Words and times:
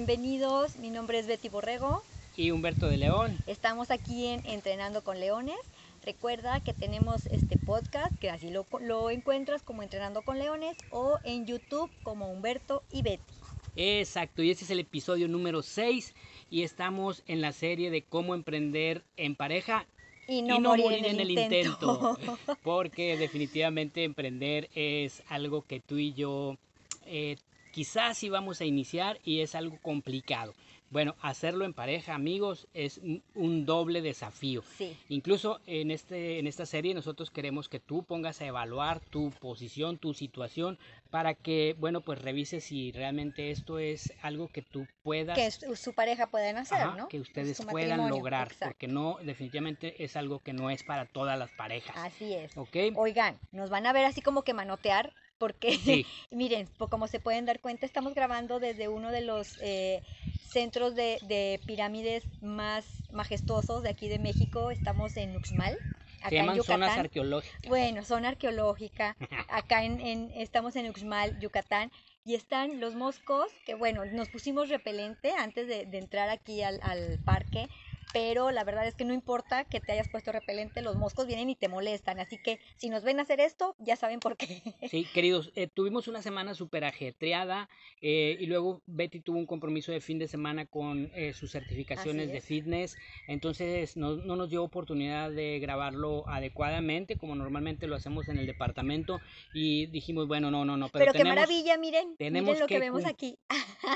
Bienvenidos, 0.00 0.78
mi 0.78 0.88
nombre 0.88 1.18
es 1.18 1.26
Betty 1.26 1.50
Borrego. 1.50 2.02
Y 2.34 2.52
Humberto 2.52 2.88
de 2.88 2.96
León. 2.96 3.36
Estamos 3.46 3.90
aquí 3.90 4.28
en 4.28 4.46
Entrenando 4.46 5.04
con 5.04 5.20
Leones. 5.20 5.58
Recuerda 6.02 6.60
que 6.60 6.72
tenemos 6.72 7.26
este 7.26 7.58
podcast, 7.58 8.18
que 8.18 8.30
así 8.30 8.48
lo, 8.48 8.66
lo 8.80 9.10
encuentras 9.10 9.62
como 9.62 9.82
Entrenando 9.82 10.22
con 10.22 10.38
Leones 10.38 10.74
o 10.90 11.18
en 11.22 11.44
YouTube 11.44 11.90
como 12.02 12.32
Humberto 12.32 12.82
y 12.90 13.02
Betty. 13.02 13.34
Exacto, 13.76 14.42
y 14.42 14.50
este 14.50 14.64
es 14.64 14.70
el 14.70 14.80
episodio 14.80 15.28
número 15.28 15.60
6 15.60 16.14
y 16.48 16.62
estamos 16.62 17.22
en 17.26 17.42
la 17.42 17.52
serie 17.52 17.90
de 17.90 18.00
cómo 18.00 18.34
emprender 18.34 19.04
en 19.18 19.36
pareja 19.36 19.84
y 20.26 20.40
no, 20.40 20.60
morir, 20.60 21.04
en 21.04 21.20
el, 21.20 21.30
intento. 21.30 22.18
porque 22.62 23.18
definitivamente 23.18 24.04
emprender 24.04 24.70
es 24.74 25.22
algo 25.28 25.60
que 25.60 25.78
tú 25.78 25.98
y 25.98 26.14
yo 26.14 26.56
eh, 27.04 27.36
quizás 27.70 28.22
íbamos 28.22 28.60
a 28.60 28.64
iniciar 28.64 29.18
y 29.24 29.40
es 29.40 29.54
algo 29.54 29.78
complicado. 29.80 30.54
Bueno, 30.90 31.14
hacerlo 31.22 31.64
en 31.64 31.72
pareja, 31.72 32.16
amigos, 32.16 32.66
es 32.74 33.00
un 33.34 33.64
doble 33.64 34.02
desafío. 34.02 34.64
Sí. 34.76 34.98
Incluso 35.08 35.60
en, 35.66 35.92
este, 35.92 36.40
en 36.40 36.48
esta 36.48 36.66
serie 36.66 36.94
nosotros 36.94 37.30
queremos 37.30 37.68
que 37.68 37.78
tú 37.78 38.02
pongas 38.02 38.40
a 38.40 38.46
evaluar 38.46 38.98
tu 38.98 39.30
posición, 39.30 39.98
tu 39.98 40.14
situación, 40.14 40.80
para 41.08 41.34
que, 41.34 41.76
bueno, 41.78 42.00
pues 42.00 42.20
revises 42.20 42.64
si 42.64 42.90
realmente 42.90 43.52
esto 43.52 43.78
es 43.78 44.12
algo 44.20 44.48
que 44.48 44.62
tú 44.62 44.84
puedas... 45.04 45.38
Que 45.38 45.76
su 45.76 45.92
pareja 45.92 46.26
pueden 46.26 46.56
hacer, 46.56 46.84
¿no? 46.96 47.06
Que 47.06 47.20
ustedes 47.20 47.64
puedan 47.64 48.10
lograr, 48.10 48.50
porque 48.58 48.88
no, 48.88 49.18
definitivamente 49.22 50.02
es 50.02 50.16
algo 50.16 50.40
que 50.40 50.52
no 50.52 50.70
es 50.70 50.82
para 50.82 51.06
todas 51.06 51.38
las 51.38 51.52
parejas. 51.52 51.96
Así 51.96 52.34
es. 52.34 52.56
¿Ok? 52.56 52.76
Oigan, 52.96 53.38
nos 53.52 53.70
van 53.70 53.86
a 53.86 53.92
ver 53.92 54.06
así 54.06 54.22
como 54.22 54.42
que 54.42 54.54
manotear, 54.54 55.12
porque 55.40 56.04
miren, 56.30 56.68
como 56.90 57.08
se 57.08 57.18
pueden 57.18 57.46
dar 57.46 57.58
cuenta, 57.58 57.86
estamos 57.86 58.14
grabando 58.14 58.60
desde 58.60 58.86
uno 58.86 59.10
de 59.10 59.22
los... 59.22 59.58
Eh, 59.60 60.02
centros 60.50 60.96
de, 60.96 61.60
pirámides 61.64 62.24
más 62.42 62.84
majestuosos 63.12 63.84
de 63.84 63.90
aquí 63.90 64.08
de 64.08 64.18
México. 64.18 64.72
Estamos 64.72 65.16
en 65.16 65.36
Uxmal. 65.36 65.78
Acá 66.22 66.36
en 66.36 66.46
Yucatán. 66.46 66.64
zonas 66.64 66.98
arqueológicas. 66.98 67.68
Bueno, 67.68 68.04
zona 68.04 68.28
arqueológica. 68.30 69.16
Acá 69.48 69.84
en, 69.84 70.32
estamos 70.34 70.74
en 70.76 70.88
Uxmal, 70.88 71.38
Yucatán. 71.38 71.92
Y 72.24 72.34
están 72.34 72.80
los 72.80 72.94
moscos, 72.96 73.50
que 73.64 73.74
bueno, 73.74 74.04
nos 74.06 74.28
pusimos 74.28 74.68
repelente 74.68 75.32
antes 75.32 75.68
de, 75.68 75.82
entrar 75.96 76.28
aquí 76.28 76.62
al, 76.62 76.80
al 76.82 77.18
parque 77.24 77.68
pero 78.12 78.50
la 78.50 78.64
verdad 78.64 78.86
es 78.86 78.94
que 78.94 79.04
no 79.04 79.14
importa 79.14 79.64
que 79.64 79.80
te 79.80 79.92
hayas 79.92 80.08
puesto 80.08 80.32
repelente, 80.32 80.82
los 80.82 80.96
moscos 80.96 81.26
vienen 81.26 81.50
y 81.50 81.56
te 81.56 81.68
molestan. 81.68 82.18
Así 82.18 82.38
que 82.38 82.58
si 82.76 82.88
nos 82.88 83.04
ven 83.04 83.20
hacer 83.20 83.40
esto, 83.40 83.76
ya 83.78 83.96
saben 83.96 84.20
por 84.20 84.36
qué. 84.36 84.62
Sí, 84.90 85.06
queridos, 85.14 85.52
eh, 85.54 85.68
tuvimos 85.68 86.08
una 86.08 86.22
semana 86.22 86.54
súper 86.54 86.84
ajetreada 86.84 87.68
eh, 88.00 88.36
y 88.40 88.46
luego 88.46 88.82
Betty 88.86 89.20
tuvo 89.20 89.38
un 89.38 89.46
compromiso 89.46 89.92
de 89.92 90.00
fin 90.00 90.18
de 90.18 90.26
semana 90.26 90.66
con 90.66 91.10
eh, 91.14 91.32
sus 91.32 91.52
certificaciones 91.52 92.32
de 92.32 92.40
fitness. 92.40 92.96
Entonces 93.28 93.96
no, 93.96 94.16
no, 94.16 94.36
nos 94.36 94.50
dio 94.50 94.64
oportunidad 94.64 95.30
de 95.30 95.58
grabarlo 95.60 96.28
adecuadamente, 96.28 97.16
como 97.16 97.34
normalmente 97.34 97.86
lo 97.86 97.96
hacemos 97.96 98.28
en 98.28 98.38
el 98.38 98.46
departamento. 98.46 99.20
Y 99.54 99.86
dijimos, 99.86 100.26
bueno, 100.26 100.50
no, 100.50 100.64
no, 100.64 100.76
no. 100.76 100.88
Pero, 100.88 101.12
qué 101.12 101.24
maravilla, 101.24 101.78
miren. 101.78 102.16
Tenemos 102.16 102.54
miren 102.54 102.60
lo 102.60 102.66
que, 102.66 102.78
vemos 102.78 103.04
aquí. 103.04 103.38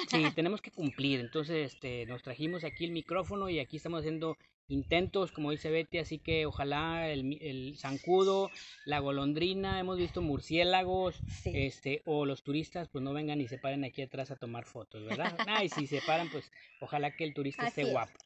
Sí, 0.09 0.25
tenemos 0.35 0.61
que 0.61 0.70
cumplir. 0.70 1.20
Entonces 1.20 1.73
este, 1.73 2.07
nos 2.07 2.23
trajimos 2.23 2.65
aquí 2.65 2.85
el 2.85 2.92
micrófono 2.92 3.48
y 3.48 3.59
aquí 3.59 3.77
estamos 3.77 4.03
haciendo 4.05 4.36
intentos, 4.69 5.33
como 5.33 5.51
dice 5.51 5.70
Betty, 5.70 5.98
así 5.98 6.18
que 6.18 6.46
ojalá 6.46 7.11
el, 7.11 7.39
el 7.40 7.77
zancudo, 7.77 8.51
la 8.84 8.98
golondrina, 8.98 9.79
hemos 9.80 9.98
visto 9.98 10.23
murciélagos, 10.23 11.20
este, 11.45 12.02
o 12.05 12.24
los 12.24 12.42
turistas 12.42 12.89
pues 12.89 13.02
no 13.02 13.12
vengan 13.12 13.40
y 13.40 13.48
se 13.48 13.58
paren 13.58 13.84
aquí 13.84 14.02
atrás 14.02 14.30
a 14.30 14.36
tomar 14.36 14.64
fotos, 14.64 15.05
¿verdad? 15.05 15.36
ah, 15.46 15.64
y 15.64 15.68
si 15.68 15.86
se 15.86 16.01
paran, 16.06 16.30
pues 16.30 16.51
ojalá 16.80 17.11
que 17.11 17.24
el 17.24 17.34
turista 17.34 17.67
esté 17.67 17.84
guapo. 17.84 18.18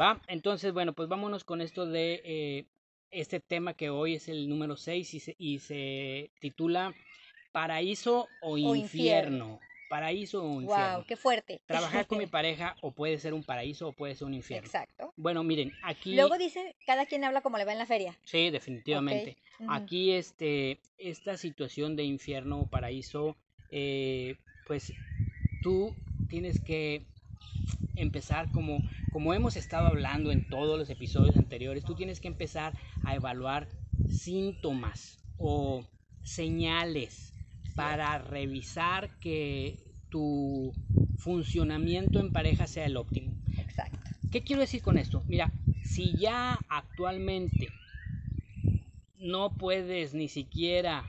Va, 0.00 0.20
entonces, 0.28 0.72
bueno, 0.72 0.92
pues 0.92 1.08
vámonos 1.08 1.44
con 1.44 1.60
esto 1.60 1.86
de 1.86 2.20
eh, 2.24 2.64
este 3.10 3.40
tema 3.40 3.74
que 3.74 3.90
hoy 3.90 4.14
es 4.14 4.28
el 4.28 4.48
número 4.48 4.76
6 4.76 5.14
y 5.14 5.20
se, 5.20 5.36
y 5.38 5.58
se 5.60 6.30
titula 6.40 6.94
Paraíso 7.52 8.28
o, 8.40 8.58
infierno 8.58 9.60
paraíso 9.88 10.44
o 10.44 10.60
infierno. 10.60 10.96
Wow, 10.96 11.04
qué 11.06 11.16
fuerte. 11.16 11.60
Trabajar 11.66 12.06
con 12.06 12.18
mi 12.18 12.26
pareja 12.26 12.76
o 12.80 12.92
puede 12.92 13.18
ser 13.18 13.34
un 13.34 13.42
paraíso 13.42 13.88
o 13.88 13.92
puede 13.92 14.14
ser 14.14 14.26
un 14.26 14.34
infierno. 14.34 14.66
Exacto. 14.66 15.12
Bueno, 15.16 15.44
miren, 15.44 15.72
aquí 15.82 16.14
Luego 16.14 16.38
dice, 16.38 16.76
cada 16.86 17.06
quien 17.06 17.24
habla 17.24 17.40
como 17.40 17.58
le 17.58 17.64
va 17.64 17.72
en 17.72 17.78
la 17.78 17.86
feria. 17.86 18.16
Sí, 18.24 18.50
definitivamente. 18.50 19.36
Aquí 19.68 20.12
este 20.12 20.80
esta 20.98 21.36
situación 21.36 21.96
de 21.96 22.04
infierno 22.04 22.60
o 22.60 22.66
paraíso 22.66 23.36
eh, 23.70 24.36
pues 24.64 24.94
tú 25.60 25.94
tienes 26.28 26.60
que 26.60 27.06
empezar 27.94 28.50
como 28.52 28.82
como 29.08 29.32
hemos 29.32 29.56
estado 29.56 29.86
hablando 29.86 30.30
en 30.30 30.42
todos 30.42 30.78
los 30.78 30.90
episodios 30.90 31.36
anteriores, 31.36 31.84
tú 31.84 31.94
tienes 31.94 32.20
que 32.20 32.28
empezar 32.28 32.74
a 33.02 33.14
evaluar 33.14 33.66
síntomas 34.04 35.18
o 35.38 35.84
señales 36.22 37.35
para 37.76 38.18
revisar 38.18 39.10
que 39.20 39.76
tu 40.08 40.74
funcionamiento 41.14 42.18
en 42.18 42.32
pareja 42.32 42.66
sea 42.66 42.86
el 42.86 42.96
óptimo. 42.96 43.32
Exacto. 43.58 44.10
¿Qué 44.30 44.42
quiero 44.42 44.60
decir 44.60 44.82
con 44.82 44.98
esto? 44.98 45.22
Mira, 45.28 45.52
si 45.82 46.16
ya 46.18 46.64
actualmente 46.68 47.70
no 49.18 49.56
puedes 49.56 50.14
ni 50.14 50.28
siquiera 50.28 51.08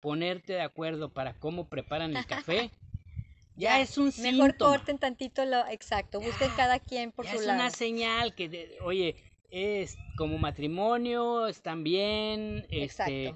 ponerte 0.00 0.54
de 0.54 0.62
acuerdo 0.62 1.10
para 1.10 1.34
cómo 1.34 1.68
preparan 1.68 2.16
el 2.16 2.26
café, 2.26 2.70
ya, 3.56 3.80
es 3.80 3.98
un 3.98 4.10
síntoma. 4.10 4.44
Mejor 4.44 4.56
corten 4.58 4.98
tantito 4.98 5.44
lo 5.44 5.66
exacto, 5.68 6.20
busquen 6.20 6.50
cada 6.56 6.78
quien 6.80 7.12
por 7.12 7.26
su 7.26 7.32
lado. 7.32 7.42
Es 7.42 7.48
una 7.48 7.70
señal 7.70 8.34
que, 8.34 8.78
oye, 8.82 9.16
es 9.50 9.98
como 10.16 10.38
matrimonio, 10.38 11.46
están 11.46 11.84
bien, 11.84 12.66
este, 12.70 13.34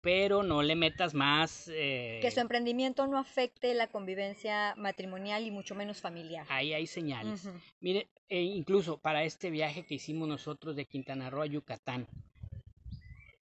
pero 0.00 0.42
no 0.42 0.62
le 0.62 0.76
metas 0.76 1.14
más... 1.14 1.64
Que 1.66 2.30
su 2.32 2.38
eh, 2.38 2.42
emprendimiento 2.42 3.06
no 3.06 3.18
afecte 3.18 3.74
la 3.74 3.88
convivencia 3.88 4.74
matrimonial 4.76 5.46
y 5.46 5.50
mucho 5.50 5.74
menos 5.74 6.00
familiar. 6.00 6.46
Ahí 6.48 6.72
hay 6.72 6.86
señales. 6.86 7.48
Mire, 7.80 8.08
e 8.28 8.42
incluso 8.42 8.98
para 8.98 9.24
este 9.24 9.50
viaje 9.50 9.84
que 9.84 9.94
hicimos 9.94 10.28
nosotros 10.28 10.76
de 10.76 10.86
Quintana 10.86 11.28
Roo 11.30 11.42
a 11.42 11.46
Yucatán, 11.46 12.06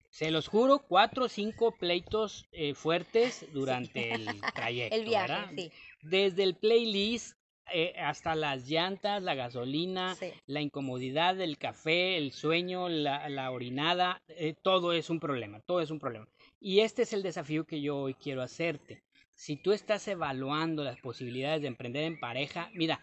se 0.10 0.32
los 0.32 0.48
juro, 0.48 0.80
cuatro 0.80 1.26
o 1.26 1.30
cinco 1.30 1.74
pleitos 1.78 2.48
eh, 2.52 2.74
fuertes 2.74 3.46
durante 3.54 4.14
el 4.14 4.26
trayecto. 4.56 4.96
el 4.96 5.06
viaje, 5.06 5.56
sí. 5.56 5.72
Desde 6.02 6.44
el 6.44 6.56
playlist 6.56 7.38
eh, 7.72 7.94
hasta 8.00 8.34
las 8.34 8.68
llantas, 8.68 9.22
la 9.22 9.36
gasolina, 9.36 10.18
la 10.48 10.62
incomodidad 10.62 11.36
del 11.36 11.58
café, 11.58 12.18
el 12.18 12.32
sueño, 12.32 12.88
la, 12.88 13.28
la 13.30 13.52
orinada, 13.52 14.24
todo 14.62 14.94
es 14.94 15.10
un 15.10 15.20
problema, 15.20 15.60
todo 15.60 15.82
es 15.82 15.92
un 15.92 16.00
problema. 16.00 16.28
Y 16.60 16.80
este 16.80 17.04
es 17.04 17.14
el 17.14 17.24
desafío 17.24 17.66
que 17.66 17.82
yo 17.82 17.98
hoy 17.98 18.14
quiero 18.14 18.42
hacerte. 18.42 19.04
Si 19.34 19.56
tú 19.56 19.72
estás 19.72 20.08
evaluando 20.08 20.84
las 20.84 21.00
posibilidades 21.00 21.62
de 21.62 21.68
emprender 21.68 22.04
en 22.04 22.20
pareja, 22.20 22.70
mira, 22.74 23.00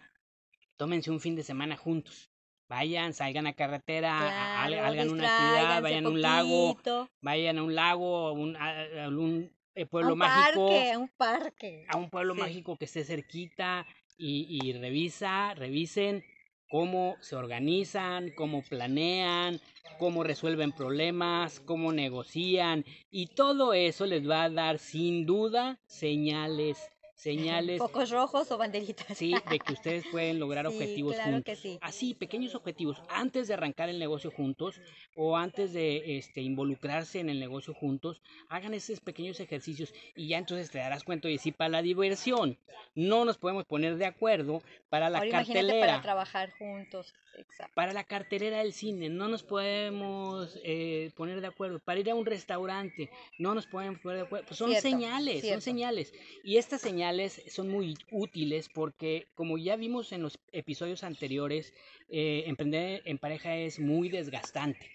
tómense 0.75 1.09
un 1.11 1.21
fin 1.21 1.35
de 1.35 1.43
semana 1.43 1.77
juntos. 1.77 2.29
Vayan, 2.67 3.13
salgan 3.13 3.47
a 3.47 3.53
carretera, 3.53 4.63
hagan 4.63 5.09
una 5.09 5.23
actividad, 5.23 5.81
vayan 5.81 6.05
a 6.05 6.09
un 6.09 6.21
lago, 6.21 6.77
vayan 7.21 7.57
a 7.59 7.63
un 7.63 7.75
lago, 7.75 8.27
a 8.27 8.31
un, 8.33 8.57
a, 8.57 9.07
un 9.07 9.51
eh, 9.75 9.85
pueblo 9.85 10.15
mágico. 10.15 10.67
Parque, 10.67 10.91
a 10.91 10.97
un 10.97 11.09
parque. 11.09 11.85
A 11.87 11.97
un 11.97 12.09
pueblo 12.09 12.35
mágico 12.35 12.75
que 12.75 12.85
esté 12.85 13.05
cerquita 13.05 13.85
y, 14.17 14.59
y 14.61 14.73
revisa, 14.73 15.53
revisen 15.53 16.25
cómo 16.69 17.15
se 17.21 17.35
organizan, 17.35 18.31
cómo 18.35 18.61
planean, 18.61 19.59
cómo 19.99 20.23
resuelven 20.23 20.71
problemas, 20.71 21.59
cómo 21.59 21.93
negocian 21.93 22.85
y 23.11 23.27
todo 23.27 23.73
eso 23.73 24.05
les 24.05 24.29
va 24.29 24.43
a 24.43 24.49
dar 24.49 24.79
sin 24.79 25.25
duda 25.25 25.79
señales 25.85 26.91
señales. 27.15 27.79
Focos 27.79 28.09
rojos 28.11 28.51
o 28.51 28.57
banderitas. 28.57 29.17
Sí, 29.17 29.33
de 29.49 29.59
que 29.59 29.73
ustedes 29.73 30.05
pueden 30.11 30.39
lograr 30.39 30.67
objetivos 30.67 31.15
claro 31.15 31.31
juntos. 31.31 31.45
Que 31.45 31.55
sí. 31.55 31.77
Así, 31.81 32.13
pequeños 32.13 32.53
objetivos. 32.55 33.01
Antes 33.09 33.47
de 33.47 33.53
arrancar 33.53 33.89
el 33.89 33.97
negocio 33.97 34.31
juntos 34.31 34.79
o 35.15 35.37
antes 35.37 35.73
de 35.73 36.17
este, 36.17 36.41
involucrarse 36.41 37.19
en 37.19 37.29
el 37.29 37.39
negocio 37.39 37.73
juntos, 37.73 38.21
hagan 38.49 38.73
esos 38.73 38.99
pequeños 38.99 39.39
ejercicios 39.39 39.93
y 40.15 40.27
ya 40.27 40.37
entonces 40.37 40.69
te 40.69 40.77
darás 40.77 41.03
cuenta 41.03 41.29
y 41.29 41.37
si 41.37 41.51
para 41.51 41.69
la 41.69 41.81
diversión 41.81 42.57
no 42.93 43.25
nos 43.25 43.37
podemos 43.37 43.65
poner 43.65 43.95
de 43.95 44.05
acuerdo 44.05 44.61
para 44.89 45.09
la 45.09 45.27
cartelera. 45.27 45.79
Para 45.79 46.01
trabajar 46.01 46.51
juntos. 46.57 47.13
Exacto. 47.37 47.73
Para 47.75 47.91
la 47.91 48.03
cartelera 48.05 48.59
del 48.59 48.71
cine 48.71 49.09
no 49.09 49.27
nos 49.27 49.43
podemos 49.43 50.57
eh, 50.63 51.11
poner 51.15 51.41
de 51.41 51.47
acuerdo. 51.47 51.79
Para 51.79 51.99
ir 51.99 52.09
a 52.09 52.15
un 52.15 52.25
restaurante 52.25 53.09
no 53.39 53.53
nos 53.55 53.67
podemos 53.67 53.99
poner 53.99 54.19
de 54.19 54.25
acuerdo. 54.25 54.45
Pues 54.47 54.57
son 54.57 54.73
señales, 54.75 55.47
son 55.47 55.61
señales. 55.61 56.13
Y 56.43 56.57
estas 56.57 56.81
señales 56.81 57.04
son 57.47 57.69
muy 57.69 57.95
útiles 58.11 58.69
porque, 58.73 59.27
como 59.35 59.57
ya 59.57 59.75
vimos 59.75 60.11
en 60.11 60.21
los 60.21 60.39
episodios 60.51 61.03
anteriores, 61.03 61.73
eh, 62.09 62.43
emprender 62.47 63.01
en 63.05 63.17
pareja 63.17 63.55
es 63.55 63.79
muy 63.79 64.09
desgastante, 64.09 64.89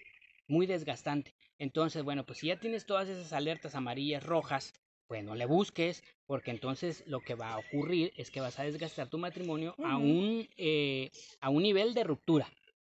muy 0.47 0.65
desgastante. 0.65 1.33
Entonces, 1.57 2.03
bueno, 2.03 2.25
pues 2.25 2.39
si 2.39 2.47
ya 2.47 2.59
tienes 2.59 2.85
todas 2.85 3.07
esas 3.07 3.33
alertas 3.33 3.75
amarillas, 3.75 4.23
rojas, 4.23 4.73
pues 5.07 5.23
no 5.23 5.35
le 5.35 5.45
busques, 5.45 6.03
porque 6.25 6.51
entonces 6.51 7.03
lo 7.05 7.19
que 7.19 7.35
va 7.35 7.53
a 7.53 7.57
ocurrir 7.57 8.13
es 8.15 8.31
que 8.31 8.39
vas 8.39 8.57
a 8.59 8.63
desgastar 8.63 9.09
tu 9.09 9.17
matrimonio 9.17 9.75
a, 9.83 9.97
un, 9.97 10.47
eh, 10.57 11.11
a 11.41 11.49
un 11.49 11.63
nivel 11.63 11.93
de 11.93 12.05
ruptura. 12.05 12.47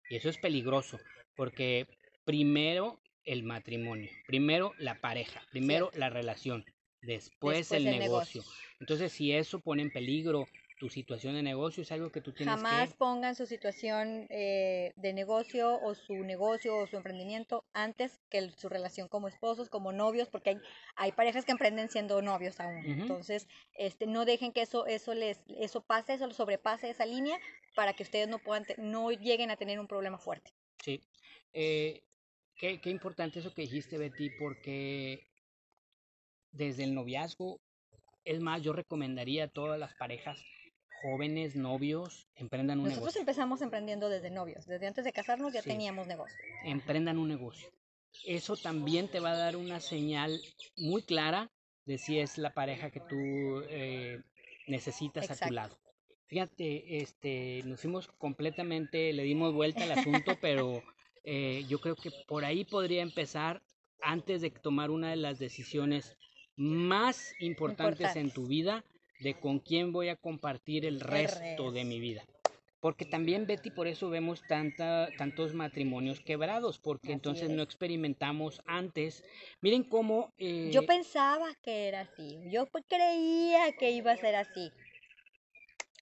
Y 0.08 0.16
eso 0.16 0.28
es 0.28 0.38
peligroso, 0.38 0.98
porque 1.34 1.86
primero 2.24 3.00
el 3.24 3.42
matrimonio, 3.42 4.10
primero 4.26 4.72
la 4.78 5.00
pareja, 5.00 5.42
primero 5.50 5.90
la 5.94 6.10
relación, 6.10 6.64
después, 7.02 7.58
Después 7.58 7.72
el 7.72 7.86
el 7.86 7.98
negocio. 7.98 8.42
negocio. 8.42 8.44
Entonces, 8.80 9.12
si 9.12 9.32
eso 9.32 9.60
pone 9.60 9.82
en 9.82 9.90
peligro 9.92 10.48
tu 10.78 10.88
situación 10.88 11.34
de 11.34 11.42
negocio, 11.42 11.82
es 11.82 11.92
algo 11.92 12.10
que 12.10 12.20
tú 12.22 12.32
tienes 12.32 12.64
Jamás 12.64 12.64
que... 12.64 12.98
pongan 12.98 13.34
su 13.36 13.46
situación 13.46 14.26
eh, 14.30 14.92
de 14.96 15.12
negocio 15.12 15.80
o 15.80 15.94
su 15.94 16.24
negocio 16.24 16.76
o 16.76 16.86
su 16.86 16.96
emprendimiento 16.96 17.66
antes 17.72 18.20
que 18.30 18.38
el- 18.38 18.54
su 18.54 18.68
relación 18.68 19.08
como 19.08 19.28
esposos, 19.28 19.68
como 19.70 19.92
novios, 19.92 20.28
porque 20.30 20.50
hay, 20.50 20.60
hay 20.96 21.12
parejas 21.12 21.44
que 21.44 21.52
emprenden 21.52 21.88
siendo 21.88 22.20
novios 22.22 22.58
aún. 22.60 22.90
Entonces, 22.90 23.46
este, 23.72 24.06
no 24.06 24.24
dejen 24.24 24.52
que 24.52 24.62
eso, 24.62 24.86
eso 24.86 25.14
les, 25.14 25.44
eso 25.48 25.84
pase, 25.86 26.14
eso 26.14 26.30
sobrepase 26.32 26.90
esa 26.90 27.06
línea 27.06 27.38
para 27.74 27.94
que 27.94 28.02
ustedes 28.02 28.28
no 28.28 28.42
puedan, 28.42 28.66
te- 28.66 28.76
no 28.78 29.10
lleguen 29.12 29.50
a 29.50 29.56
tener 29.56 29.78
un 29.80 29.86
problema 29.88 30.18
fuerte. 30.18 30.52
Sí. 30.82 31.00
Eh, 31.52 32.08
qué, 32.56 32.80
qué 32.80 32.90
importante 32.90 33.38
eso 33.38 33.54
que 33.54 33.62
dijiste, 33.62 33.98
Betty, 33.98 34.30
porque 34.30 35.31
desde 36.52 36.84
el 36.84 36.94
noviazgo, 36.94 37.60
es 38.24 38.40
más, 38.40 38.62
yo 38.62 38.72
recomendaría 38.72 39.44
a 39.44 39.48
todas 39.48 39.78
las 39.78 39.94
parejas 39.94 40.38
jóvenes, 41.02 41.56
novios, 41.56 42.28
emprendan 42.36 42.78
un 42.78 42.84
Nosotros 42.84 43.06
negocio. 43.06 43.20
empezamos 43.20 43.62
emprendiendo 43.62 44.08
desde 44.08 44.30
novios, 44.30 44.66
desde 44.66 44.86
antes 44.86 45.04
de 45.04 45.12
casarnos 45.12 45.52
ya 45.52 45.62
Sí. 45.62 45.70
teníamos 45.70 46.06
negocio. 46.06 46.36
Emprendan 46.64 47.18
un 47.18 47.28
negocio. 47.28 47.68
Eso 48.24 48.56
también 48.56 49.08
te 49.08 49.18
va 49.18 49.32
a 49.32 49.36
dar 49.36 49.56
una 49.56 49.80
señal 49.80 50.40
muy 50.76 51.02
clara 51.02 51.50
de 51.86 51.98
si 51.98 52.18
es 52.20 52.38
la 52.38 52.54
pareja 52.54 52.90
que 52.90 53.00
tú 53.00 53.16
eh, 53.68 54.20
necesitas 54.68 55.30
a 55.30 55.46
tu 55.48 55.52
lado. 55.52 55.76
Fíjate, 56.28 56.98
este, 57.02 57.62
nos 57.64 57.80
fuimos 57.80 58.06
completamente, 58.08 59.12
le 59.12 59.24
dimos 59.24 59.52
vuelta 59.52 59.84
al 59.84 59.92
asunto, 59.92 60.38
pero 60.40 60.82
eh, 61.24 61.64
yo 61.68 61.80
creo 61.80 61.96
que 61.96 62.10
por 62.28 62.44
ahí 62.44 62.64
podría 62.64 63.02
empezar 63.02 63.62
antes 64.00 64.40
de 64.40 64.50
tomar 64.50 64.90
una 64.90 65.10
de 65.10 65.16
las 65.16 65.38
decisiones 65.38 66.16
más 66.56 67.34
importantes 67.40 68.16
en 68.16 68.30
tu 68.30 68.46
vida 68.46 68.84
de 69.20 69.34
con 69.34 69.58
quién 69.60 69.92
voy 69.92 70.08
a 70.08 70.16
compartir 70.16 70.84
el 70.84 71.00
resto 71.00 71.70
de 71.70 71.84
mi 71.84 72.00
vida. 72.00 72.24
Porque 72.80 73.04
también, 73.04 73.46
Betty, 73.46 73.70
por 73.70 73.86
eso 73.86 74.10
vemos 74.10 74.42
tanta, 74.48 75.08
tantos 75.16 75.54
matrimonios 75.54 76.18
quebrados, 76.20 76.80
porque 76.80 77.06
Así 77.08 77.12
entonces 77.12 77.50
no 77.50 77.62
experimentamos 77.62 78.60
antes. 78.66 79.22
Miren 79.60 79.84
cómo... 79.84 80.32
eh, 80.36 80.70
Yo 80.72 80.84
pensaba 80.84 81.54
que 81.62 81.86
era 81.86 82.00
así, 82.00 82.40
yo 82.50 82.66
pues 82.66 82.84
creía 82.88 83.70
que 83.78 83.92
iba 83.92 84.10
a 84.10 84.16
ser 84.16 84.34
así. 84.34 84.72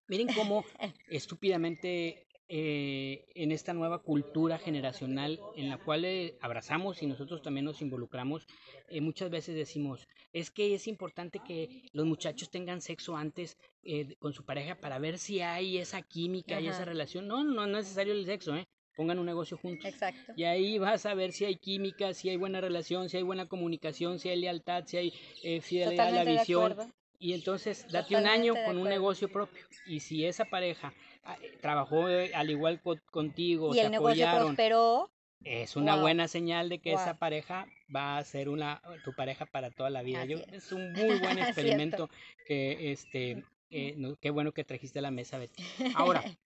Miren 0.08 0.29
cómo 0.29 0.64
estúpidamente 1.08 2.26
eh, 2.52 3.26
en 3.37 3.52
esta 3.52 3.73
nueva 3.73 4.02
cultura 4.02 4.58
generacional 4.58 5.38
en 5.56 5.69
la 5.69 5.79
cual 5.79 6.05
eh, 6.05 6.37
abrazamos 6.41 7.00
y 7.00 7.06
nosotros 7.06 7.43
también 7.43 7.64
nos 7.64 7.81
involucramos, 7.81 8.47
eh, 8.88 9.00
muchas 9.00 9.31
veces 9.31 9.55
decimos, 9.55 10.08
es 10.32 10.50
que 10.50 10.75
es 10.75 10.88
importante 10.88 11.38
que 11.47 11.85
los 11.93 12.06
muchachos 12.06 12.50
tengan 12.50 12.81
sexo 12.81 13.17
antes 13.17 13.56
eh, 13.85 14.17
con 14.19 14.32
su 14.32 14.44
pareja 14.44 14.75
para 14.75 14.99
ver 14.99 15.19
si 15.19 15.41
hay 15.41 15.79
esa 15.79 16.02
química 16.02 16.61
y 16.61 16.67
esa 16.67 16.79
Ajá. 16.79 16.87
relación. 16.87 17.29
No, 17.29 17.44
no 17.44 17.64
es 17.64 17.70
necesario 17.70 18.12
el 18.12 18.26
sexo, 18.26 18.56
¿eh? 18.56 18.67
Pongan 18.97 19.20
un 19.20 19.26
negocio 19.26 19.56
juntos. 19.56 19.87
Exacto. 19.87 20.32
Y 20.37 20.43
ahí 20.43 20.79
vas 20.79 21.06
a 21.06 21.14
ver 21.14 21.31
si 21.31 21.44
hay 21.44 21.55
química, 21.56 22.12
si 22.14 22.31
hay 22.31 22.37
buena 22.37 22.61
relación, 22.61 23.08
si 23.08 23.17
hay 23.17 23.23
buena 23.23 23.47
comunicación, 23.47 24.19
si 24.19 24.29
hay 24.29 24.41
lealtad, 24.41 24.85
si 24.87 24.97
hay 24.97 25.12
eh, 25.44 25.61
fidelidad 25.61 26.08
a 26.08 26.11
la 26.11 26.19
Totalmente 26.19 26.41
visión. 26.41 26.93
Y 27.20 27.35
entonces 27.35 27.87
date 27.91 28.17
un 28.17 28.26
año 28.26 28.55
Totalmente 28.55 28.64
con 28.67 28.79
un 28.79 28.88
negocio 28.88 29.29
propio. 29.31 29.62
Y 29.87 30.00
si 30.00 30.26
esa 30.26 30.47
pareja 30.47 30.93
trabajó 31.61 32.08
eh, 32.08 32.32
al 32.34 32.50
igual 32.50 32.81
co- 32.81 32.99
contigo, 33.11 33.72
Y 33.75 33.78
se 33.78 33.84
el 33.87 33.90
negocio 33.90 34.25
apoyaron, 34.25 34.46
prosperó. 34.49 35.11
es 35.44 35.76
una 35.76 35.94
Wow. 35.94 36.02
buena 36.02 36.28
señal 36.28 36.69
de 36.69 36.78
que 36.81 36.93
esa 36.93 37.19
pareja 37.19 37.67
va 37.94 38.19
a 38.19 38.25
ser 38.25 38.49
una 38.49 38.81
tu 39.05 39.14
pareja 39.14 39.46
para 39.46 39.70
toda 39.70 39.90
la 39.90 40.02
vida. 40.02 40.25
Yo, 40.25 40.38
es. 40.52 40.72
un 40.72 40.93
muy 40.93 41.19
buen 41.19 41.38
experimento 41.99 42.08
que 42.46 42.93
este 42.93 43.44
eh, 43.70 43.94
no, 43.96 44.17
qué 44.17 44.31
bueno 44.31 44.52
que 44.52 44.64
trajiste 44.64 44.99
a 44.99 45.02
la 45.02 45.11
mesa, 45.11 45.38
Betty. 45.38 45.62
Ahora, 45.94 46.22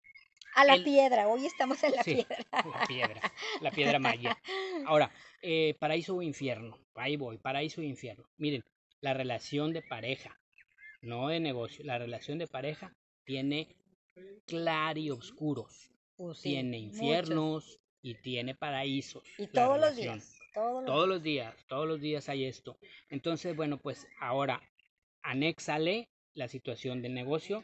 A 0.57 0.63
la 0.63 0.75
el- 0.75 0.83
piedra, 0.85 1.27
hoy 1.27 1.45
estamos 1.45 1.83
en 1.83 1.91
la 1.95 2.03
Sí. 2.03 2.15
piedra. 2.15 2.37
la 2.79 2.85
piedra, 2.87 3.21
la 3.61 3.71
piedra 3.71 3.99
maya. 3.99 4.37
Ahora, 4.85 5.11
eh, 5.41 5.75
paraíso 5.79 6.15
o 6.15 6.21
infierno. 6.21 6.77
Ahí 6.95 7.17
voy, 7.17 7.37
paraíso 7.37 7.81
o 7.81 7.83
infierno. 7.83 8.23
Miren, 8.37 8.63
la 9.01 9.13
relación 9.13 9.73
de 9.73 9.81
pareja, 9.81 10.39
no 11.01 11.27
de 11.27 11.41
negocio, 11.41 11.83
la 11.83 11.97
relación 11.97 12.37
de 12.37 12.47
pareja 12.47 12.93
tiene 13.25 13.75
claroscuros. 14.45 15.91
Pues 16.15 16.37
sí, 16.37 16.49
tiene 16.49 16.79
muchos. 16.79 16.93
infiernos 16.93 17.79
y 18.01 18.15
tiene 18.15 18.55
paraísos. 18.55 19.23
Y 19.37 19.47
todos 19.47 19.79
los 19.79 19.95
días. 19.95 20.37
Todos 20.53 20.83
los 20.83 20.85
Todos 20.85 21.07
los 21.09 21.23
días, 21.23 21.55
todos 21.67 21.87
los 21.87 21.99
días 21.99 22.29
hay 22.29 22.45
esto. 22.45 22.77
Entonces, 23.09 23.55
bueno, 23.55 23.77
pues 23.77 24.07
ahora 24.21 24.61
anéxale 25.21 26.09
la 26.33 26.47
situación 26.47 27.01
del 27.01 27.13
negocio, 27.13 27.63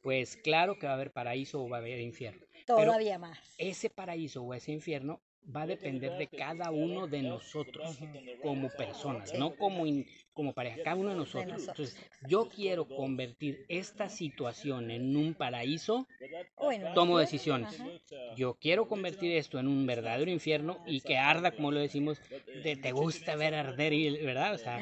pues 0.00 0.36
claro 0.36 0.78
que 0.78 0.86
va 0.86 0.92
a 0.92 0.96
haber 0.96 1.12
paraíso 1.12 1.62
o 1.62 1.68
va 1.68 1.76
a 1.76 1.80
haber 1.80 2.00
infierno. 2.00 2.44
Todavía 2.66 3.18
más. 3.18 3.38
Ese 3.58 3.90
paraíso 3.90 4.42
o 4.42 4.54
ese 4.54 4.72
infierno 4.72 5.20
va 5.44 5.62
a 5.62 5.66
depender 5.66 6.16
de 6.16 6.28
cada 6.28 6.70
uno 6.70 7.08
de 7.08 7.22
nosotros 7.22 8.02
como 8.38 8.70
personas, 8.70 9.34
no 9.34 9.54
como, 9.56 9.86
in- 9.86 10.06
como 10.32 10.52
pareja, 10.54 10.78
cada 10.80 10.96
uno 10.96 11.10
de 11.10 11.16
nosotros. 11.16 11.66
Entonces, 11.68 11.94
yo 12.20 12.48
quiero 12.48 12.86
convertir 12.86 13.60
esta 13.68 14.08
situación 14.08 14.90
en 14.90 15.16
un 15.16 15.34
paraíso, 15.34 16.08
tomo 16.94 17.18
decisiones. 17.18 17.68
yo 18.36 18.54
quiero 18.54 18.86
convertir 18.88 19.32
esto 19.36 19.58
en 19.58 19.66
un 19.68 19.86
verdadero 19.86 20.30
infierno 20.30 20.78
y 20.86 21.00
que 21.00 21.18
arda, 21.18 21.50
como 21.52 21.70
lo 21.70 21.80
decimos, 21.80 22.18
de, 22.62 22.76
te 22.76 22.92
gusta 22.92 23.36
ver 23.36 23.54
arder, 23.54 23.92
y, 23.92 24.10
¿verdad? 24.24 24.54
O 24.54 24.58
sea, 24.58 24.80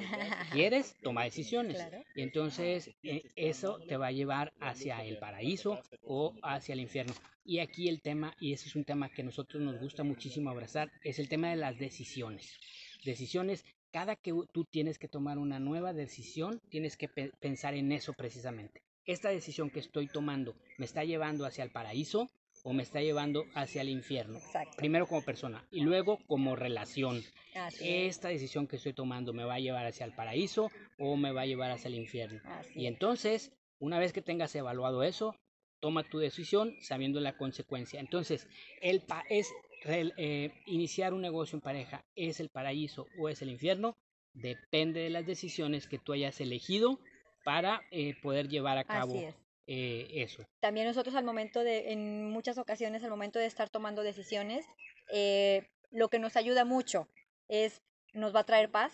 quieres, 0.52 0.94
toma 1.02 1.24
decisiones. 1.24 1.78
Y 2.14 2.22
entonces 2.22 2.90
eh, 3.02 3.22
eso 3.36 3.80
te 3.88 3.96
va 3.96 4.08
a 4.08 4.12
llevar 4.12 4.52
hacia 4.60 5.02
el 5.04 5.16
paraíso 5.18 5.80
o 6.06 6.34
hacia 6.42 6.72
el 6.74 6.80
infierno. 6.80 7.14
Y 7.44 7.58
aquí 7.58 7.88
el 7.88 8.00
tema, 8.02 8.34
y 8.40 8.52
ese 8.52 8.68
es 8.68 8.76
un 8.76 8.84
tema 8.84 9.08
que 9.08 9.22
a 9.22 9.24
nosotros 9.24 9.62
nos 9.62 9.78
gusta 9.80 10.04
muchísimo 10.04 10.50
abrazar, 10.50 10.90
es 11.02 11.18
el 11.18 11.28
tema 11.28 11.50
de 11.50 11.56
las 11.56 11.78
decisiones. 11.78 12.56
Decisiones, 13.04 13.64
cada 13.90 14.14
que 14.14 14.32
tú 14.52 14.64
tienes 14.64 14.98
que 14.98 15.08
tomar 15.08 15.38
una 15.38 15.58
nueva 15.58 15.92
decisión, 15.92 16.60
tienes 16.68 16.96
que 16.96 17.08
pe- 17.08 17.32
pensar 17.40 17.74
en 17.74 17.90
eso 17.92 18.12
precisamente. 18.12 18.82
Esta 19.06 19.30
decisión 19.30 19.70
que 19.70 19.80
estoy 19.80 20.06
tomando 20.06 20.54
me 20.78 20.84
está 20.84 21.04
llevando 21.04 21.46
hacia 21.46 21.64
el 21.64 21.70
paraíso 21.70 22.28
o 22.62 22.72
me 22.72 22.82
está 22.82 23.00
llevando 23.00 23.44
hacia 23.54 23.80
el 23.80 23.88
infierno. 23.88 24.36
Exacto. 24.38 24.76
Primero 24.76 25.06
como 25.06 25.22
persona 25.24 25.66
y 25.70 25.80
luego 25.80 26.18
como 26.26 26.56
relación. 26.56 27.22
Así. 27.54 27.88
Esta 27.88 28.28
decisión 28.28 28.66
que 28.66 28.76
estoy 28.76 28.92
tomando 28.92 29.32
me 29.32 29.44
va 29.44 29.54
a 29.54 29.60
llevar 29.60 29.86
hacia 29.86 30.04
el 30.06 30.12
paraíso 30.12 30.70
o 30.98 31.16
me 31.16 31.32
va 31.32 31.42
a 31.42 31.46
llevar 31.46 31.70
hacia 31.70 31.88
el 31.88 31.94
infierno. 31.94 32.40
Así 32.44 32.80
Y 32.80 32.86
es. 32.86 32.92
entonces, 32.92 33.52
una 33.78 33.98
vez 33.98 34.12
que 34.12 34.22
tengas 34.22 34.54
evaluado 34.54 35.02
eso, 35.02 35.34
toma 35.80 36.04
tu 36.04 36.18
decisión 36.18 36.74
sabiendo 36.82 37.20
la 37.20 37.36
consecuencia. 37.38 37.98
Entonces, 38.00 38.46
el 38.82 39.00
pa 39.00 39.24
es 39.30 39.50
eh, 39.86 40.52
iniciar 40.66 41.14
un 41.14 41.22
negocio 41.22 41.56
en 41.56 41.62
pareja, 41.62 42.04
¿es 42.14 42.40
el 42.40 42.50
paraíso 42.50 43.06
o 43.18 43.30
es 43.30 43.40
el 43.40 43.48
infierno? 43.48 43.96
Depende 44.34 45.00
de 45.00 45.10
las 45.10 45.24
decisiones 45.26 45.86
que 45.86 45.98
tú 45.98 46.12
hayas 46.12 46.40
elegido 46.40 47.00
para 47.44 47.82
eh, 47.90 48.14
poder 48.22 48.48
llevar 48.48 48.78
a 48.78 48.84
cabo 48.84 49.12
Así 49.12 49.24
es. 49.24 49.34
eh, 49.66 50.08
eso. 50.14 50.44
También 50.60 50.86
nosotros 50.86 51.14
al 51.14 51.24
momento 51.24 51.62
de, 51.64 51.92
en 51.92 52.30
muchas 52.30 52.58
ocasiones, 52.58 53.02
al 53.04 53.10
momento 53.10 53.38
de 53.38 53.46
estar 53.46 53.68
tomando 53.68 54.02
decisiones, 54.02 54.66
eh, 55.12 55.68
lo 55.90 56.08
que 56.08 56.18
nos 56.18 56.36
ayuda 56.36 56.64
mucho 56.64 57.08
es, 57.48 57.82
nos 58.12 58.34
va 58.34 58.40
a 58.40 58.44
traer 58.44 58.70
paz. 58.70 58.92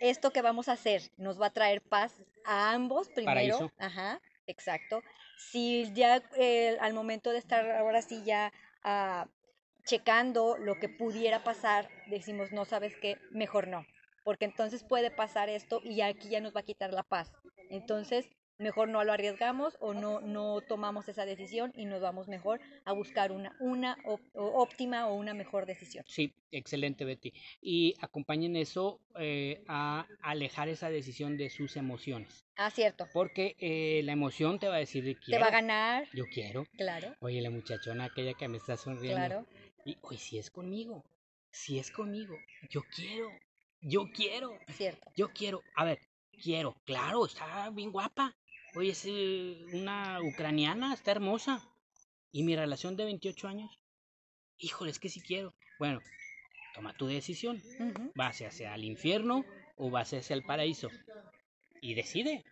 Esto 0.00 0.30
que 0.30 0.42
vamos 0.42 0.68
a 0.68 0.72
hacer 0.72 1.02
nos 1.16 1.40
va 1.40 1.46
a 1.46 1.52
traer 1.52 1.80
paz 1.80 2.12
a 2.44 2.72
ambos 2.72 3.08
primero. 3.08 3.58
Paraíso. 3.58 3.72
Ajá, 3.78 4.20
exacto. 4.46 5.02
Si 5.38 5.90
ya 5.94 6.22
eh, 6.36 6.76
al 6.80 6.92
momento 6.92 7.30
de 7.30 7.38
estar 7.38 7.70
ahora 7.70 8.02
sí 8.02 8.22
ya 8.24 8.52
ah, 8.82 9.26
checando 9.84 10.58
lo 10.58 10.78
que 10.78 10.88
pudiera 10.88 11.44
pasar, 11.44 11.88
decimos, 12.08 12.52
no 12.52 12.64
sabes 12.64 12.94
qué, 12.96 13.18
mejor 13.30 13.68
no. 13.68 13.86
Porque 14.26 14.44
entonces 14.44 14.82
puede 14.82 15.12
pasar 15.12 15.48
esto 15.48 15.80
y 15.84 16.00
aquí 16.00 16.28
ya 16.28 16.40
nos 16.40 16.52
va 16.54 16.60
a 16.60 16.64
quitar 16.64 16.92
la 16.92 17.04
paz. 17.04 17.30
Entonces, 17.70 18.28
mejor 18.58 18.88
no 18.88 19.04
lo 19.04 19.12
arriesgamos 19.12 19.76
o 19.78 19.94
no, 19.94 20.20
no 20.20 20.60
tomamos 20.62 21.08
esa 21.08 21.24
decisión 21.24 21.72
y 21.76 21.84
nos 21.84 22.00
vamos 22.00 22.26
mejor 22.26 22.60
a 22.84 22.92
buscar 22.92 23.30
una, 23.30 23.54
una 23.60 23.96
op- 24.04 24.20
óptima 24.34 25.06
o 25.06 25.14
una 25.14 25.32
mejor 25.32 25.64
decisión. 25.64 26.04
Sí, 26.08 26.34
excelente 26.50 27.04
Betty. 27.04 27.32
Y 27.60 27.94
acompañen 28.00 28.56
eso 28.56 28.98
eh, 29.16 29.62
a 29.68 30.08
alejar 30.22 30.68
esa 30.70 30.90
decisión 30.90 31.36
de 31.36 31.48
sus 31.48 31.76
emociones. 31.76 32.44
Ah, 32.56 32.72
cierto. 32.72 33.06
Porque 33.12 33.54
eh, 33.60 34.02
la 34.02 34.10
emoción 34.10 34.58
te 34.58 34.66
va 34.66 34.74
a 34.74 34.78
decir, 34.78 35.04
Te 35.04 35.14
quiero, 35.20 35.42
va 35.42 35.48
a 35.48 35.52
ganar, 35.52 36.08
yo 36.12 36.24
quiero. 36.26 36.66
claro, 36.76 37.14
Oye, 37.20 37.40
la 37.42 37.50
muchachona 37.50 38.06
aquella 38.06 38.34
que 38.34 38.48
me 38.48 38.56
está 38.56 38.76
sonriendo. 38.76 39.28
claro. 39.28 39.46
Y, 39.84 39.96
oye, 40.02 40.18
si 40.18 40.38
es 40.38 40.50
conmigo, 40.50 41.04
si 41.52 41.78
es 41.78 41.92
conmigo, 41.92 42.36
yo 42.70 42.82
quiero, 42.92 43.30
yo 43.86 44.10
quiero, 44.12 44.58
Cierto. 44.68 45.12
yo 45.14 45.32
quiero. 45.32 45.62
A 45.76 45.84
ver, 45.84 46.00
quiero. 46.42 46.76
Claro, 46.84 47.24
está 47.24 47.70
bien 47.70 47.92
guapa. 47.92 48.36
Oye, 48.74 48.90
es 48.90 49.04
eh, 49.06 49.64
una 49.72 50.20
ucraniana, 50.22 50.92
está 50.92 51.12
hermosa. 51.12 51.62
¿Y 52.32 52.42
mi 52.42 52.56
relación 52.56 52.96
de 52.96 53.04
28 53.04 53.48
años? 53.48 53.80
Híjole, 54.58 54.90
es 54.90 54.98
que 54.98 55.08
sí 55.08 55.20
quiero. 55.20 55.54
Bueno, 55.78 56.00
toma 56.74 56.94
tu 56.94 57.06
decisión. 57.06 57.62
Ujú. 57.78 58.12
¿Vas 58.14 58.42
hacia 58.42 58.74
el 58.74 58.84
infierno 58.84 59.44
o 59.76 59.88
vas 59.88 60.12
hacia 60.12 60.34
el 60.34 60.42
paraíso? 60.42 60.88
Y 61.80 61.94
decide. 61.94 62.44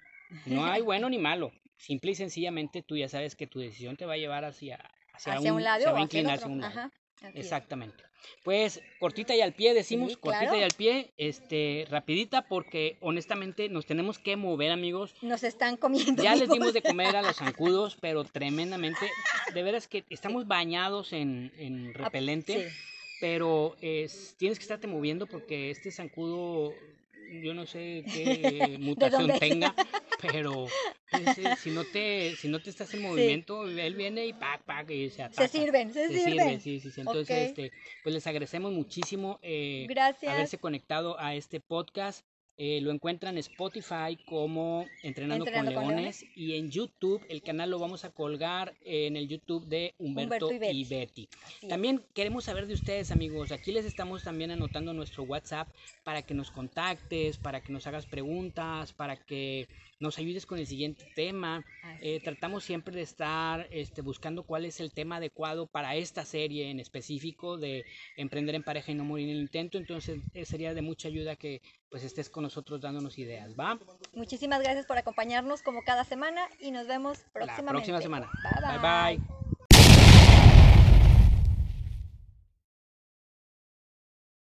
No 0.47 0.64
hay 0.64 0.83
bueno 0.83 1.11
ni 1.11 1.19
malo. 1.19 1.53
Simple 1.76 2.12
y 2.12 2.14
sencillamente 2.14 2.83
tú 2.83 2.97
ya 2.97 3.09
sabes 3.09 3.35
que 3.35 3.47
tu 3.47 3.59
decisión 3.59 3.97
te 3.97 4.07
va 4.07 4.14
a 4.14 4.19
llevar 4.19 4.45
hacia, 4.45 4.76
hacia, 5.12 5.35
Hacia 5.35 5.53
un 5.53 5.64
lado 5.64 5.85
se 5.85 5.93
va 5.93 5.99
a 5.99 6.03
inclinar 6.03 6.35
hacia 6.37 6.47
un 6.47 6.61
lado. 6.61 6.73
Ajá, 6.73 6.91
así 7.23 7.26
es. 7.38 7.44
Exactamente. 7.44 8.02
Pues 8.42 8.80
cortita 9.00 9.37
y 9.37 9.42
al 9.42 9.52
pie 9.52 9.75
decimos, 9.75 10.12
Sí, 10.12 10.16
cortita 10.18 10.44
claro. 10.44 10.59
y 10.59 10.62
al 10.62 10.71
pie, 10.71 11.12
este, 11.18 11.87
rapidita 11.90 12.42
porque 12.49 12.97
honestamente 13.00 13.68
nos 13.68 13.85
tenemos 13.85 14.18
que 14.18 14.37
mover, 14.37 14.71
amigos. 14.71 15.14
Nos 15.21 15.44
están 15.44 15.76
comiendo. 15.76 16.23
Ya 16.23 16.35
les 16.35 16.49
dimos 16.49 16.73
de 16.73 16.80
comer 16.80 17.14
a 17.16 17.23
los 17.23 17.37
zancudos, 17.37 17.97
pero 18.00 18.25
tremendamente, 18.25 19.11
de 19.52 19.62
veras 19.62 19.88
que 19.88 20.04
estamos 20.09 20.47
bañados 20.47 21.12
en, 21.12 21.52
en 21.59 21.88
Ah, 21.97 22.04
repelente, 22.04 22.71
sí. 22.71 22.76
pero 23.21 23.76
es, 23.83 24.35
tienes 24.38 24.59
que 24.59 24.62
estarte 24.64 24.87
moviendo 24.87 25.26
porque 25.26 25.71
este 25.71 25.90
zancudo, 25.90 26.73
yo 27.43 27.54
no 27.54 27.66
sé 27.66 28.04
qué 28.12 28.76
mutación 28.81 29.33
tenga, 29.38 29.75
pero 30.21 30.66
pues, 31.11 31.38
eh, 31.38 31.54
si 31.61 31.71
no 31.71 31.85
te 31.85 32.35
si 32.37 32.49
no 32.49 32.61
te 32.61 32.71
estás 32.71 32.93
en 32.95 33.00
Sí. 33.00 33.07
movimiento, 33.07 33.64
él 33.69 33.95
viene 33.95 34.26
y 34.26 34.33
pac, 34.33 34.62
pac, 34.64 34.90
y 34.90 35.11
se 35.11 35.23
ataca. 35.23 35.47
Se 35.49 35.59
sirven, 35.59 35.93
se, 35.93 36.09
Se 36.09 36.14
sirven. 36.19 36.38
sirve, 36.38 36.61
sí, 36.61 36.81
sí, 36.81 36.90
sí. 36.90 37.00
Entonces, 37.00 37.50
este, 37.50 37.73
pues 38.02 38.14
les 38.14 38.26
agradecemos 38.26 38.73
muchísimo 38.73 39.38
eh, 39.43 39.87
Gracias. 39.88 40.33
haberse 40.33 40.59
conectado 40.59 41.19
a 41.19 41.35
este 41.35 41.61
podcast. 41.61 42.25
Eh, 42.56 42.80
lo 42.80 42.92
encuentran 42.92 43.34
en 43.34 43.38
Spotify 43.38 44.16
como 44.26 44.87
Entrenando, 45.02 45.44
Entrenando 45.44 45.75
con, 45.75 45.82
con 45.82 45.96
Leones, 45.96 46.25
y 46.37 46.54
en 46.54 46.70
YouTube. 46.70 47.20
El 47.28 47.42
canal 47.42 47.70
lo 47.70 47.80
vamos 47.80 48.04
a 48.04 48.11
colgar 48.11 48.75
en 48.84 49.16
el 49.16 49.26
YouTube 49.26 49.66
de 49.66 49.94
Humberto, 49.99 50.46
Humberto 50.46 50.73
y 50.73 50.84
Betty. 50.84 51.28
También 51.68 52.04
queremos 52.14 52.44
saber 52.44 52.68
de 52.68 52.75
ustedes, 52.75 53.11
amigos. 53.11 53.50
Aquí 53.50 53.73
les 53.73 53.84
estamos 53.84 54.23
también 54.23 54.52
anotando 54.52 54.94
nuestro 54.94 55.25
WhatsApp 55.25 55.68
para 56.04 56.23
que 56.23 56.34
nos 56.34 56.52
contactes, 56.52 57.38
para 57.38 57.61
que 57.61 57.73
nos 57.73 57.88
hagas 57.88 58.06
preguntas, 58.06 58.92
para 58.92 59.16
que 59.16 59.66
nos 60.00 60.18
ayudes 60.18 60.46
con 60.46 60.58
el 60.58 60.66
siguiente 60.66 61.06
tema. 61.14 61.64
Eh, 62.00 62.20
tratamos 62.22 62.64
siempre 62.64 62.94
de 62.94 63.02
estar 63.02 63.66
este, 63.70 64.02
buscando 64.02 64.42
cuál 64.42 64.64
es 64.64 64.80
el 64.80 64.92
tema 64.92 65.16
adecuado 65.16 65.66
para 65.66 65.94
esta 65.96 66.24
serie 66.24 66.70
en 66.70 66.80
específico 66.80 67.56
de 67.56 67.84
emprender 68.16 68.54
en 68.54 68.62
pareja 68.62 68.92
y 68.92 68.94
no 68.94 69.04
morir 69.04 69.28
en 69.28 69.36
el 69.36 69.42
intento. 69.42 69.78
Entonces 69.78 70.20
eh, 70.34 70.44
sería 70.44 70.74
de 70.74 70.82
mucha 70.82 71.08
ayuda 71.08 71.36
que 71.36 71.62
pues 71.90 72.02
estés 72.02 72.28
con 72.28 72.42
nosotros 72.42 72.80
dándonos 72.80 73.18
ideas, 73.18 73.54
¿va? 73.58 73.78
Muchísimas 74.14 74.60
gracias 74.60 74.86
por 74.86 74.98
acompañarnos 74.98 75.62
como 75.62 75.82
cada 75.84 76.04
semana 76.04 76.48
y 76.58 76.72
nos 76.72 76.88
vemos 76.88 77.18
próximamente. 77.32 77.64
La 77.64 77.72
próxima 77.72 78.00
semana. 78.00 78.30
Bye 78.42 78.60
bye. 78.60 78.78
bye. 78.78 79.18
bye. 79.18 79.43